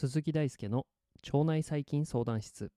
[0.00, 0.86] 鈴木大輔の
[1.30, 2.72] 腸内細菌相談室。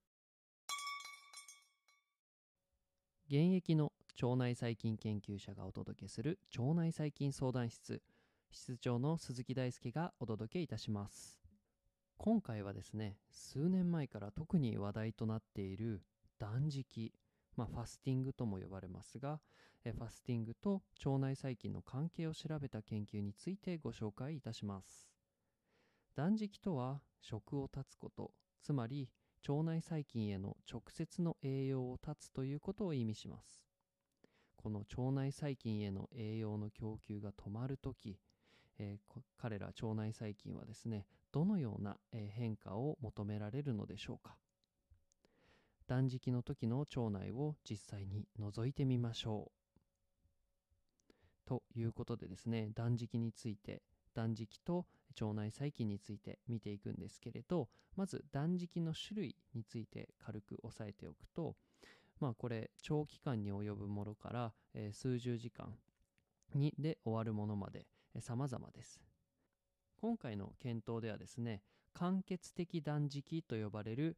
[3.27, 8.01] 現役の腸内細菌研究者がお届けする腸内細菌相談室。
[8.51, 11.42] 室長の鈴木大輔がお届けいたします。
[12.17, 16.01] 今回はですね数年前から特に話題となっている
[16.39, 17.13] 断食
[17.55, 19.39] まあ、ファスティングとも呼ばれますが
[19.83, 25.09] ファスティングと腸内細菌の関係を調べた研究についてご紹介いたします。
[26.15, 29.09] 断食とは食を断つことつまり
[29.47, 33.61] 腸内細菌への直接の栄養を断つということを意味します。
[34.55, 38.17] この腸内細菌への栄養の供給が止まるとき、
[38.79, 44.37] えー、彼ら腸内細菌はですねどのような、変化を求められるのでしょうか。
[45.87, 49.63] 断食の時の腸内を実際に覗いてみましょう。
[51.45, 53.81] ということでですね断食について
[54.13, 54.85] 断食と
[55.21, 61.55] 腸内細菌について見ていくんですけれどまず断食の種類について軽く押さえておくと
[62.19, 65.75] まあこれ長期間に及ぶものから、え、数十時間
[66.55, 69.01] にで終わるものまで、えー、様々です。
[70.03, 71.61] 今回の検討ではですね
[71.93, 74.17] 間欠的断食と呼ばれる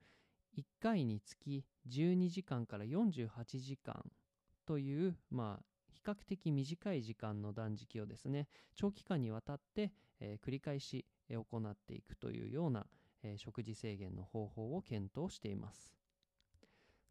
[0.58, 4.04] 1回につき12時間から48時間
[4.66, 5.64] という、まあ、
[5.94, 12.88] 比較的短い時間の断食をですね長期間にわたって、えー、繰り返し行っていくというような、
[13.22, 15.94] えー、食事制限の方法を検討しています。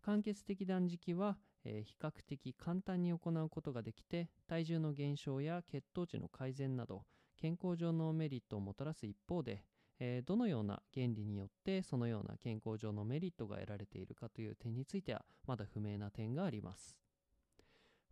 [0.03, 7.05] 間欠的断食は、えー、比較的簡単に行うことができて体重の減少や血糖値の改善など
[7.45, 9.63] 健康上のメリットをもたらす一方で、
[10.01, 16.99] えー、どのような原理によってそのような健康上のメリットが得られているかという点についてはまだ不明な点があります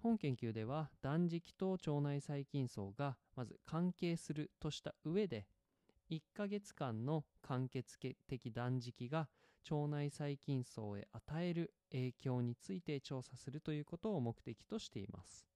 [0.02, 5.46] 本研究では断食と腸内細菌層がまず関係するとした上で
[6.10, 9.30] 1ヶ月間の間欠的断食が
[9.70, 15.46] 腸内細菌層へ与える影響について調査するということを目的としています。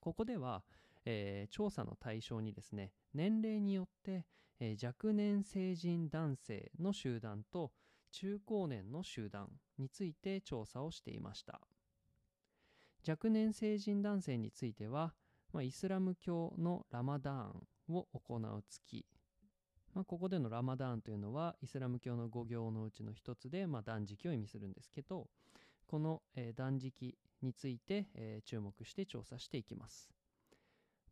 [0.00, 0.64] ここでは、
[1.04, 4.24] えー、調査の対象にですね年齢によって、
[4.60, 7.72] えー、若年成人男性の集団と
[8.10, 9.48] 中高年の集団
[9.78, 11.60] について調査をしていました。
[13.06, 15.12] 若年成人男性については、
[15.52, 19.04] まあ、イスラム教のラマダーンを行う月、
[19.92, 25.26] まあ、ここでのラマダーンというのはイスラム教の5行のうちの一つで、まあ、断食を意味するんですけど
[25.88, 30.08] この、えー、断食について、えー、注目して調査していきます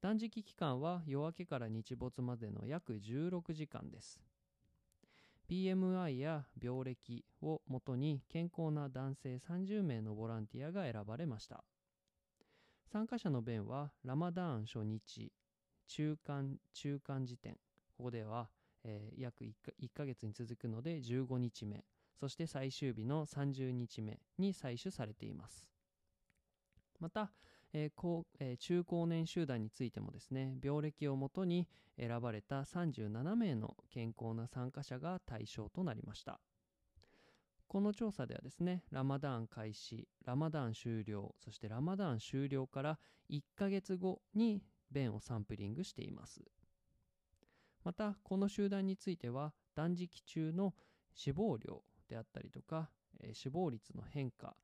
[0.00, 4.20] 断食期間は夜明けから日没までの約16時間です
[5.50, 11.64] BMI や病歴をもとに健康な男性30名のボランティアが選ばれました
[12.90, 15.32] 参加者の弁はラマダーン初日、
[15.86, 17.54] 中間、中間時点、
[17.96, 18.48] ここでは、
[18.82, 21.84] えー、約 1, か1ヶ月に続くので15日目、
[22.18, 25.68] そして最終日の30日目に採取されています。
[26.98, 27.30] また、
[27.72, 36.40] えー高えー、中高年集団についてもですね、病歴をもとに選ばれた37名の健康な参加者が対象となりました。
[37.68, 42.98] この調査ではですね、ラマダーン開始、ラマダーン終了、そしてラマダーン終了から
[43.30, 46.40] 1ヶ月後に便をサンプリングしています。
[47.84, 50.74] また、この集団については、断食中の
[51.24, 54.56] 脂肪量であったりとか、えー、脂肪率の変化、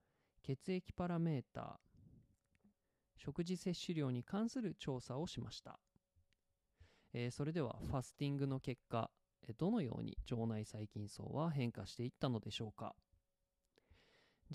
[0.42, 1.85] 血液パラメーター、
[3.26, 5.80] 食事摂取量に関する調査をしました。
[7.12, 9.10] えー、それでは、ファスティングの結果、
[9.58, 12.94] どのように腸内細菌層は変化していったのでしょうか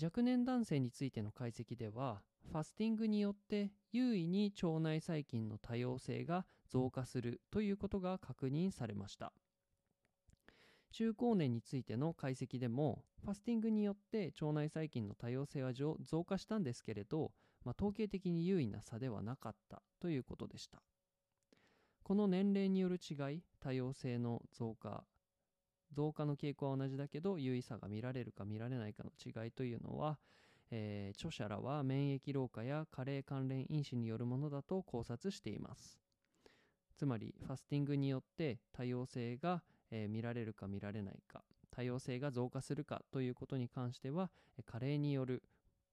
[0.02, 9.32] 若年男性についての解析ではファスティングによって優位に腸内細菌の多様性が増加するということが確認されました
[10.92, 17.30] 中高年についての解析でもファスティングによって腸内細菌の多様性は増加したんですけれど、
[17.64, 20.82] まあ、統計的に優位な差ではなかったということでした。
[22.02, 25.04] この年齢による違い多様性の増加
[25.92, 29.10] 増加の傾向は同じだけど優位差が見られるか見られないかの
[29.44, 30.18] 違いというのは、
[30.70, 35.98] えー、著者らは免疫老化や加齢関連因子によるものだと考察しています。
[36.96, 44.30] つまりファスティングによって多様性が、えー、見られるか見られないか多様性が増加するかということに関しては
[44.66, 45.42] 加齢による、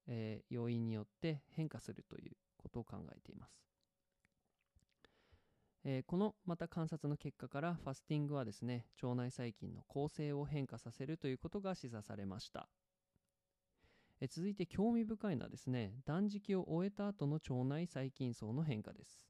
[0.10, 3.64] えー、要因によって変化するということを考えています。
[5.86, 12.68] えー、このまた観察の結果からファスティングはですね腸内細菌の構成を変化させるということが示唆されました。
[14.22, 19.30] え続いて興味深いのはですね断食を終えた後の腸内細菌層の変化です。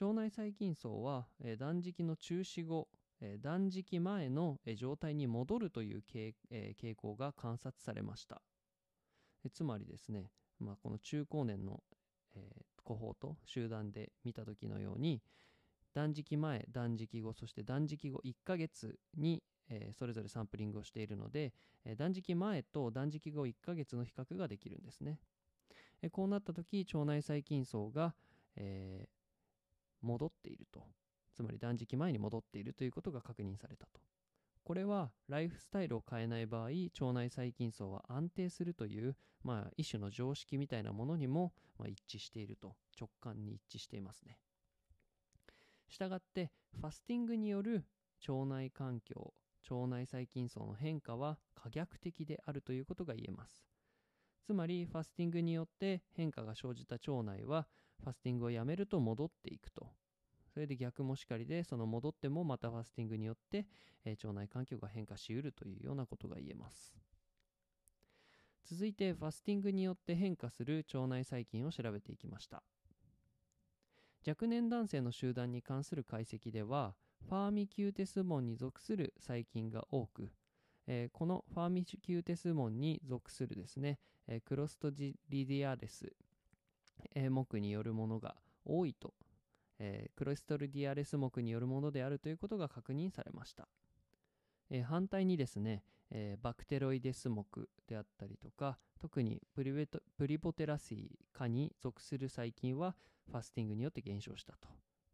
[0.00, 2.88] 腸内細菌層は、え断食の中止後、
[3.20, 8.42] え断食前の、え状態に戻るという傾,、え傾向が観察されました、
[9.50, 11.82] つまりですね、まあ、この中高年の、
[12.36, 15.22] えコホート集団で見た時のように
[15.94, 21.54] 断食前断食後そして断食後1ヶ月に、えそれぞれサンプリングをしているので、
[21.84, 25.18] え断食前と断食後1ヶ月の比較ができるんですね、
[26.02, 28.14] えこうなった時腸内細菌層が、
[28.56, 29.08] え
[30.02, 30.84] 戻っていると。
[31.34, 34.00] つまり断食前に戻っているということが確認されたと。
[34.64, 36.70] これはライフスタイルを変えない場合
[37.00, 42.74] 腸内細菌層は安定するという、まあ、一種の常識みたいなものにも、まあ、一致していると。
[42.98, 44.38] 直感に一致していますね。
[45.88, 46.50] したがって
[46.80, 47.84] ファスティングによる
[48.26, 49.34] 腸内環境
[49.70, 53.64] 腸内細菌層の変化は可逆的であるということが言えます。
[54.46, 57.66] つまりファスティングによって変化が生じた腸内は
[58.02, 59.88] ファスティングをやめると戻っていくと。
[60.54, 63.66] それで逆もしかりで、その戻ってもまたファスティングによって、
[64.04, 66.94] え、腸内環境が変化しうるというようなことが言えます。
[68.64, 72.62] 続いて、ファスティングによって変化する腸内細菌を調べていきました。
[74.26, 76.94] 若年男性の集団に関する解析では、
[77.28, 80.30] ファーミキューテスモンに属する細菌が多く、
[80.86, 83.98] えー、このファーミキューテス門に属するですね、
[84.28, 86.12] えー、クロストリディアレス
[87.14, 89.14] えー、目によるものが多いと、
[89.78, 93.68] えー、クロストリディアレス目によるものであるということが確認されました。
[94.70, 97.44] えー、反対にですね、えバクテロイデス目
[97.86, 99.72] であったりとか、特にプリ
[100.16, 102.94] プレボテラシー科に属する細菌は
[103.30, 104.68] ファスティングによって減少したと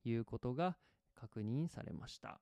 [0.04, 0.76] いうことが
[1.14, 2.40] 確認されました。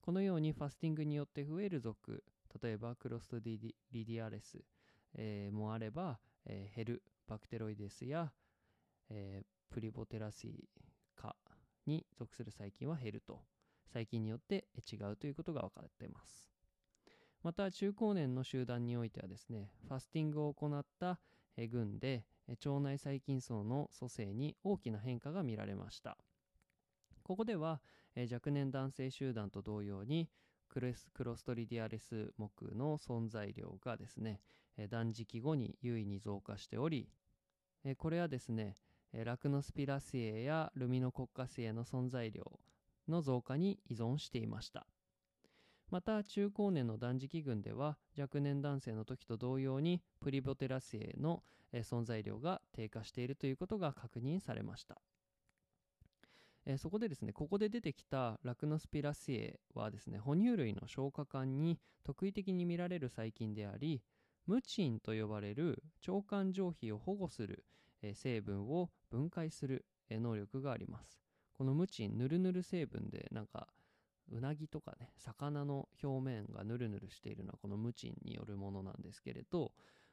[0.00, 2.24] このようにファスティングによって増える属、
[2.62, 4.58] 例えばクロストディリディアレス、
[5.14, 8.32] えー、もあれば、えー、減るバクテロイデスや、
[9.10, 11.36] えー、プリボテラシー科
[11.86, 13.40] に属する細菌は減ると。
[13.88, 16.48] 細菌によって違うということが分かっています。
[17.42, 21.18] また中高年の集団においてはですねファスティングを行った
[21.56, 26.18] 群で腸内細菌層の組成に大きな変化が見られました。
[27.22, 27.80] ここでは
[28.30, 30.28] 若年男性集団と同様に
[30.68, 34.40] クロストリディアレス目の存在量がですね
[34.90, 37.08] 断食後に優位に増加しており
[37.96, 38.76] これはですね
[39.12, 42.60] えラクノスピラシエやルミノコッカシエの存在量
[43.08, 44.86] の増加に依存していました。
[45.90, 55.00] また中高年の断食群では若年男性の時と同様にプリボテラシエの存在量が低下しているということが確認されました。
[56.66, 64.02] えそこでですねここで出てきたラクノスピラシエはですね哺乳類の消化管に特異的に見られる細菌であり
[64.46, 67.64] ムチンと呼ばれる腸管上皮を保護する
[68.14, 71.20] 成分を分解する能力があります。
[71.54, 73.68] このムチン、ヌルヌル成分でなんか
[74.30, 79.72] うなぎとかね、魚の表面がヌルヌルしているのはこのムチンによるものなんですけれど、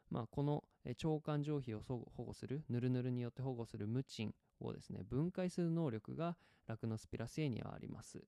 [0.09, 6.37] まあ、この腸管上皮を保護する、ヌルヌルによって保護するムチンをですね、分解する能力が
[6.67, 8.23] ラクノスピラシエにはあります。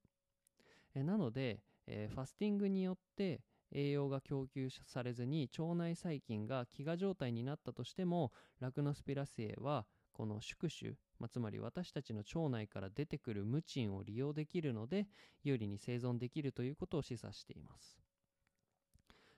[0.94, 3.42] えなので、えファスティングによって
[3.72, 15.08] 栄養が供給されずに腸内細菌が飢餓状態になったとしてもラクノスピラシエはこの宿主、まあ、つまり私たちの腸内から出てくるムチンを利用できるので
[15.44, 18.00] 有利に生存できるということを示唆しています。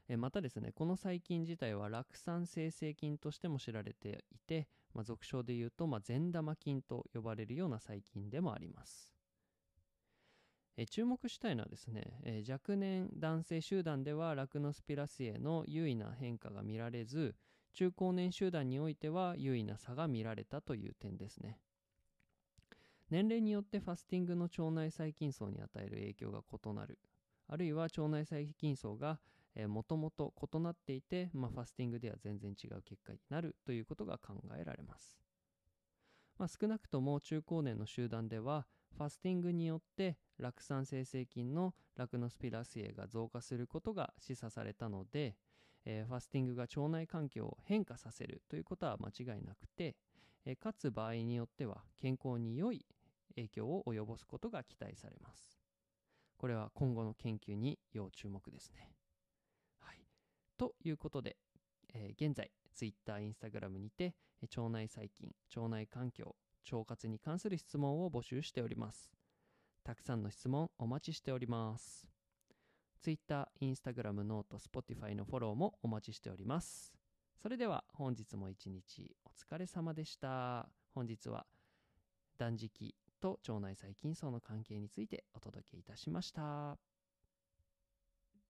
[0.07, 9.18] えまたですねこの細菌自体は酪酸生成菌としても知られていて、まあ、俗称で言うと、まあ、善玉菌と呼ばれるような細菌でもあります。
[10.81, 17.35] え注目したいのはですね、え若年男性集団ではラクノスピラシエの優位な変化が見られず
[17.73, 21.59] 中高年集団においては優位な差が見られたという点ですね。
[23.09, 26.97] 年齢によってファスティングの腸内細菌層に与える影響が異なる。
[27.49, 29.19] あるいは腸内細菌層が
[29.67, 35.17] もともと異なっていて、まあ、ファスティングでは全然違う結果になるということが考えられます、
[36.37, 38.67] まあ、少なくとも中高年の集団では
[38.97, 45.35] ファスティングによって酪酸生成菌のラクノスピラシエが増加することが示唆されたので、
[45.85, 49.95] えー、ファスティングが腸内環境を変化させるということは間違いなくて、
[50.45, 52.85] えー、かつ場合によっては健康に良い
[53.35, 55.59] 影響を及ぼすことが期待されます。
[56.37, 58.91] これは今後の研究に要注目ですね。
[59.79, 59.99] はい、
[60.57, 61.37] ということで、
[61.93, 66.35] えー、現在 Twitter、Instagram にて腸内細菌、腸内環境、
[66.71, 69.11] 腸活に関する質問を募集しております。
[69.83, 72.07] たくさんの質問お待ちしております。
[73.01, 76.93] Twitter、Instagram、ノート、Spotify のフォローもお待ちしております。
[77.41, 80.69] それでは本日も一日お疲れ様でした。
[80.93, 81.45] 本日は
[82.37, 86.88] 断食と腸内細菌層の関係についてお届けいたしました。